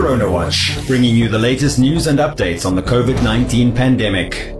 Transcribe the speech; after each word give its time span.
Corona 0.00 0.30
Watch, 0.30 0.78
bringing 0.86 1.14
you 1.14 1.28
the 1.28 1.38
latest 1.38 1.78
news 1.78 2.06
and 2.06 2.20
updates 2.20 2.64
on 2.64 2.74
the 2.74 2.80
COVID 2.80 3.22
19 3.22 3.76
pandemic. 3.76 4.56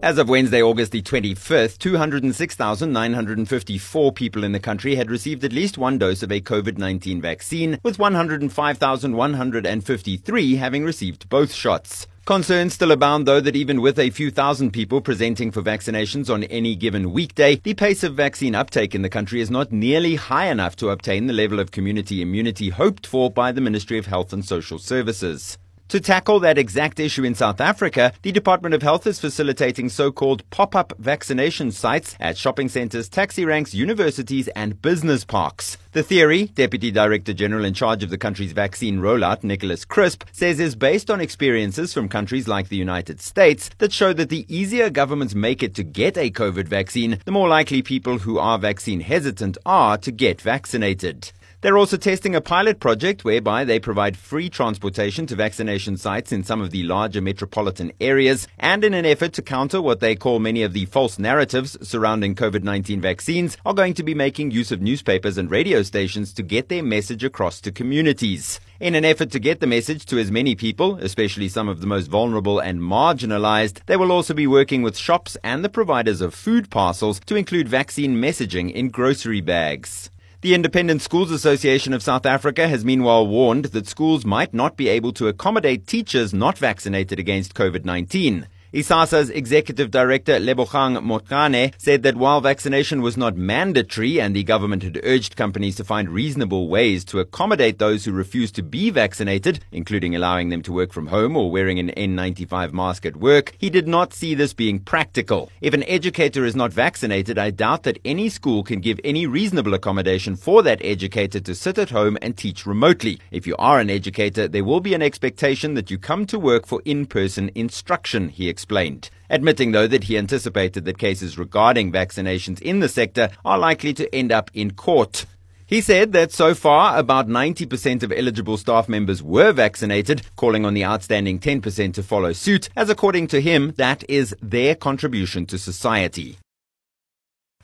As 0.00 0.16
of 0.16 0.28
Wednesday, 0.28 0.62
August 0.62 0.92
the 0.92 1.02
25th, 1.02 1.76
206,954 1.78 4.12
people 4.12 4.44
in 4.44 4.52
the 4.52 4.60
country 4.60 4.94
had 4.94 5.10
received 5.10 5.42
at 5.42 5.52
least 5.52 5.76
one 5.76 5.98
dose 5.98 6.22
of 6.22 6.30
a 6.30 6.40
COVID 6.40 6.78
19 6.78 7.20
vaccine, 7.20 7.80
with 7.82 7.98
105,153 7.98 10.54
having 10.54 10.84
received 10.84 11.28
both 11.28 11.52
shots. 11.52 12.06
Concerns 12.24 12.72
still 12.72 12.90
abound, 12.90 13.28
though, 13.28 13.40
that 13.40 13.54
even 13.54 13.82
with 13.82 13.98
a 13.98 14.08
few 14.08 14.30
thousand 14.30 14.70
people 14.70 15.02
presenting 15.02 15.50
for 15.50 15.60
vaccinations 15.60 16.32
on 16.32 16.44
any 16.44 16.74
given 16.74 17.12
weekday, 17.12 17.56
the 17.56 17.74
pace 17.74 18.02
of 18.02 18.14
vaccine 18.14 18.54
uptake 18.54 18.94
in 18.94 19.02
the 19.02 19.10
country 19.10 19.42
is 19.42 19.50
not 19.50 19.70
nearly 19.70 20.14
high 20.14 20.46
enough 20.46 20.74
to 20.74 20.88
obtain 20.88 21.26
the 21.26 21.34
level 21.34 21.60
of 21.60 21.70
community 21.70 22.22
immunity 22.22 22.70
hoped 22.70 23.06
for 23.06 23.30
by 23.30 23.52
the 23.52 23.60
Ministry 23.60 23.98
of 23.98 24.06
Health 24.06 24.32
and 24.32 24.42
Social 24.42 24.78
Services. 24.78 25.58
To 25.94 26.00
tackle 26.00 26.40
that 26.40 26.58
exact 26.58 26.98
issue 26.98 27.22
in 27.22 27.36
South 27.36 27.60
Africa, 27.60 28.12
the 28.22 28.32
Department 28.32 28.74
of 28.74 28.82
Health 28.82 29.06
is 29.06 29.20
facilitating 29.20 29.88
so-called 29.88 30.42
pop-up 30.50 30.92
vaccination 30.98 31.70
sites 31.70 32.16
at 32.18 32.36
shopping 32.36 32.68
centres, 32.68 33.08
taxi 33.08 33.44
ranks, 33.44 33.74
universities 33.74 34.48
and 34.56 34.82
business 34.82 35.24
parks. 35.24 35.78
The 35.92 36.02
theory, 36.02 36.46
Deputy 36.46 36.90
Director 36.90 37.32
General 37.32 37.64
in 37.64 37.74
charge 37.74 38.02
of 38.02 38.10
the 38.10 38.18
country's 38.18 38.50
vaccine 38.50 38.98
rollout, 38.98 39.44
Nicholas 39.44 39.84
Crisp, 39.84 40.24
says 40.32 40.58
is 40.58 40.74
based 40.74 41.12
on 41.12 41.20
experiences 41.20 41.94
from 41.94 42.08
countries 42.08 42.48
like 42.48 42.70
the 42.70 42.76
United 42.76 43.20
States 43.20 43.70
that 43.78 43.92
show 43.92 44.12
that 44.14 44.30
the 44.30 44.52
easier 44.52 44.90
governments 44.90 45.36
make 45.36 45.62
it 45.62 45.76
to 45.76 45.84
get 45.84 46.18
a 46.18 46.28
COVID 46.28 46.66
vaccine, 46.66 47.20
the 47.24 47.30
more 47.30 47.46
likely 47.46 47.82
people 47.82 48.18
who 48.18 48.36
are 48.36 48.58
vaccine 48.58 48.98
hesitant 48.98 49.58
are 49.64 49.96
to 49.98 50.10
get 50.10 50.40
vaccinated. 50.40 51.30
They're 51.64 51.78
also 51.78 51.96
testing 51.96 52.34
a 52.34 52.42
pilot 52.42 52.78
project 52.78 53.24
whereby 53.24 53.64
they 53.64 53.80
provide 53.80 54.18
free 54.18 54.50
transportation 54.50 55.26
to 55.28 55.34
vaccination 55.34 55.96
sites 55.96 56.30
in 56.30 56.44
some 56.44 56.60
of 56.60 56.72
the 56.72 56.82
larger 56.82 57.22
metropolitan 57.22 57.90
areas 58.02 58.46
and 58.58 58.84
in 58.84 58.92
an 58.92 59.06
effort 59.06 59.32
to 59.32 59.40
counter 59.40 59.80
what 59.80 60.00
they 60.00 60.14
call 60.14 60.40
many 60.40 60.62
of 60.62 60.74
the 60.74 60.84
false 60.84 61.18
narratives 61.18 61.78
surrounding 61.80 62.34
COVID-19 62.34 63.00
vaccines 63.00 63.56
are 63.64 63.72
going 63.72 63.94
to 63.94 64.02
be 64.02 64.14
making 64.14 64.50
use 64.50 64.72
of 64.72 64.82
newspapers 64.82 65.38
and 65.38 65.50
radio 65.50 65.82
stations 65.82 66.34
to 66.34 66.42
get 66.42 66.68
their 66.68 66.82
message 66.82 67.24
across 67.24 67.62
to 67.62 67.72
communities. 67.72 68.60
In 68.78 68.94
an 68.94 69.06
effort 69.06 69.30
to 69.30 69.38
get 69.38 69.60
the 69.60 69.66
message 69.66 70.04
to 70.04 70.18
as 70.18 70.30
many 70.30 70.54
people, 70.54 70.96
especially 70.96 71.48
some 71.48 71.70
of 71.70 71.80
the 71.80 71.86
most 71.86 72.08
vulnerable 72.08 72.58
and 72.58 72.78
marginalized, 72.78 73.82
they 73.86 73.96
will 73.96 74.12
also 74.12 74.34
be 74.34 74.46
working 74.46 74.82
with 74.82 74.98
shops 74.98 75.34
and 75.42 75.64
the 75.64 75.70
providers 75.70 76.20
of 76.20 76.34
food 76.34 76.68
parcels 76.68 77.20
to 77.20 77.36
include 77.36 77.68
vaccine 77.68 78.16
messaging 78.16 78.70
in 78.70 78.90
grocery 78.90 79.40
bags. 79.40 80.10
The 80.44 80.52
Independent 80.52 81.00
Schools 81.00 81.30
Association 81.30 81.94
of 81.94 82.02
South 82.02 82.26
Africa 82.26 82.68
has 82.68 82.84
meanwhile 82.84 83.26
warned 83.26 83.64
that 83.72 83.88
schools 83.88 84.26
might 84.26 84.52
not 84.52 84.76
be 84.76 84.88
able 84.88 85.10
to 85.14 85.26
accommodate 85.26 85.86
teachers 85.86 86.34
not 86.34 86.58
vaccinated 86.58 87.18
against 87.18 87.54
COVID 87.54 87.86
19. 87.86 88.46
ISASA's 88.74 89.30
executive 89.30 89.92
director 89.92 90.40
Lebogang 90.40 90.98
Montjane 90.98 91.72
said 91.78 92.02
that 92.02 92.16
while 92.16 92.40
vaccination 92.40 93.02
was 93.02 93.16
not 93.16 93.36
mandatory 93.36 94.20
and 94.20 94.34
the 94.34 94.42
government 94.42 94.82
had 94.82 94.98
urged 95.04 95.36
companies 95.36 95.76
to 95.76 95.84
find 95.84 96.08
reasonable 96.08 96.66
ways 96.66 97.04
to 97.04 97.20
accommodate 97.20 97.78
those 97.78 98.04
who 98.04 98.10
refuse 98.10 98.50
to 98.50 98.64
be 98.64 98.90
vaccinated, 98.90 99.64
including 99.70 100.16
allowing 100.16 100.48
them 100.48 100.60
to 100.60 100.72
work 100.72 100.92
from 100.92 101.06
home 101.06 101.36
or 101.36 101.52
wearing 101.52 101.78
an 101.78 101.92
N95 101.92 102.72
mask 102.72 103.06
at 103.06 103.14
work, 103.14 103.54
he 103.58 103.70
did 103.70 103.86
not 103.86 104.12
see 104.12 104.34
this 104.34 104.52
being 104.52 104.80
practical. 104.80 105.52
If 105.60 105.72
an 105.72 105.84
educator 105.84 106.44
is 106.44 106.56
not 106.56 106.72
vaccinated, 106.72 107.38
I 107.38 107.50
doubt 107.50 107.84
that 107.84 108.00
any 108.04 108.28
school 108.28 108.64
can 108.64 108.80
give 108.80 108.98
any 109.04 109.24
reasonable 109.24 109.74
accommodation 109.74 110.34
for 110.34 110.64
that 110.64 110.80
educator 110.82 111.38
to 111.38 111.54
sit 111.54 111.78
at 111.78 111.90
home 111.90 112.18
and 112.20 112.36
teach 112.36 112.66
remotely. 112.66 113.20
If 113.30 113.46
you 113.46 113.54
are 113.56 113.78
an 113.78 113.88
educator, 113.88 114.48
there 114.48 114.64
will 114.64 114.80
be 114.80 114.94
an 114.94 115.02
expectation 115.02 115.74
that 115.74 115.92
you 115.92 115.96
come 115.96 116.26
to 116.26 116.40
work 116.40 116.66
for 116.66 116.82
in-person 116.84 117.52
instruction, 117.54 118.30
he 118.30 118.48
explained 118.48 118.63
explained, 118.64 119.10
admitting 119.28 119.72
though 119.72 119.86
that 119.86 120.04
he 120.04 120.16
anticipated 120.16 120.86
that 120.86 120.96
cases 120.96 121.36
regarding 121.36 121.92
vaccinations 121.92 122.62
in 122.62 122.80
the 122.80 122.88
sector 122.88 123.28
are 123.44 123.58
likely 123.58 123.92
to 123.92 124.12
end 124.14 124.32
up 124.32 124.50
in 124.54 124.70
court. 124.70 125.26
He 125.66 125.82
said 125.82 126.12
that 126.12 126.32
so 126.32 126.54
far 126.54 126.96
about 126.98 127.28
90% 127.28 128.02
of 128.02 128.10
eligible 128.10 128.56
staff 128.56 128.88
members 128.88 129.22
were 129.22 129.52
vaccinated, 129.52 130.22
calling 130.36 130.64
on 130.64 130.72
the 130.72 130.84
outstanding 130.84 131.38
10% 131.40 131.92
to 131.92 132.02
follow 132.02 132.32
suit, 132.32 132.70
as 132.74 132.88
according 132.88 133.26
to 133.28 133.40
him, 133.42 133.74
that 133.76 134.02
is 134.08 134.34
their 134.40 134.74
contribution 134.74 135.44
to 135.46 135.58
society. 135.58 136.38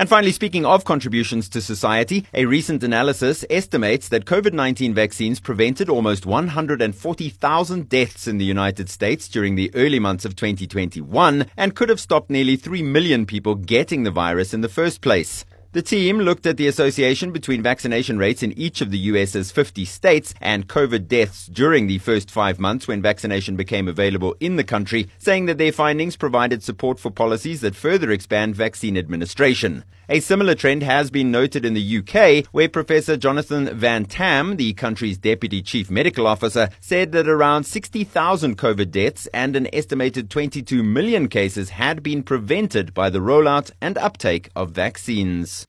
And 0.00 0.08
finally, 0.08 0.30
speaking 0.30 0.64
of 0.64 0.84
contributions 0.84 1.48
to 1.48 1.60
society, 1.60 2.24
a 2.32 2.46
recent 2.46 2.84
analysis 2.84 3.44
estimates 3.50 4.08
that 4.10 4.26
COVID-19 4.26 4.94
vaccines 4.94 5.40
prevented 5.40 5.88
almost 5.88 6.24
140,000 6.24 7.88
deaths 7.88 8.28
in 8.28 8.38
the 8.38 8.44
United 8.44 8.88
States 8.88 9.26
during 9.26 9.56
the 9.56 9.72
early 9.74 9.98
months 9.98 10.24
of 10.24 10.36
2021 10.36 11.46
and 11.56 11.74
could 11.74 11.88
have 11.88 11.98
stopped 11.98 12.30
nearly 12.30 12.54
3 12.54 12.80
million 12.84 13.26
people 13.26 13.56
getting 13.56 14.04
the 14.04 14.12
virus 14.12 14.54
in 14.54 14.60
the 14.60 14.68
first 14.68 15.00
place. 15.00 15.44
The 15.72 15.82
team 15.82 16.18
looked 16.18 16.46
at 16.46 16.56
the 16.56 16.66
association 16.66 17.30
between 17.30 17.62
vaccination 17.62 18.16
rates 18.16 18.42
in 18.42 18.58
each 18.58 18.80
of 18.80 18.90
the 18.90 18.96
US's 18.96 19.52
50 19.52 19.84
states 19.84 20.32
and 20.40 20.66
COVID 20.66 21.08
deaths 21.08 21.44
during 21.44 21.86
the 21.86 21.98
first 21.98 22.30
five 22.30 22.58
months 22.58 22.88
when 22.88 23.02
vaccination 23.02 23.54
became 23.54 23.86
available 23.86 24.34
in 24.40 24.56
the 24.56 24.64
country, 24.64 25.10
saying 25.18 25.44
that 25.44 25.58
their 25.58 25.70
findings 25.70 26.16
provided 26.16 26.62
support 26.62 26.98
for 26.98 27.10
policies 27.10 27.60
that 27.60 27.76
further 27.76 28.10
expand 28.10 28.56
vaccine 28.56 28.96
administration. 28.96 29.84
A 30.08 30.20
similar 30.20 30.54
trend 30.54 30.82
has 30.84 31.10
been 31.10 31.30
noted 31.30 31.66
in 31.66 31.74
the 31.74 31.98
UK, 31.98 32.46
where 32.50 32.70
Professor 32.70 33.18
Jonathan 33.18 33.66
Van 33.76 34.06
Tam, 34.06 34.56
the 34.56 34.72
country's 34.72 35.18
deputy 35.18 35.60
chief 35.60 35.90
medical 35.90 36.26
officer, 36.26 36.70
said 36.80 37.12
that 37.12 37.28
around 37.28 37.64
60,000 37.64 38.56
COVID 38.56 38.90
deaths 38.90 39.28
and 39.34 39.54
an 39.54 39.68
estimated 39.70 40.30
22 40.30 40.82
million 40.82 41.28
cases 41.28 41.68
had 41.68 42.02
been 42.02 42.22
prevented 42.22 42.94
by 42.94 43.10
the 43.10 43.18
rollout 43.18 43.70
and 43.82 43.98
uptake 43.98 44.48
of 44.56 44.70
vaccines. 44.70 45.66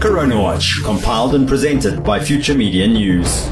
Corona 0.00 0.40
Watch, 0.40 0.80
compiled 0.84 1.34
and 1.34 1.48
presented 1.48 2.04
by 2.04 2.20
Future 2.20 2.54
Media 2.54 2.86
News. 2.86 3.48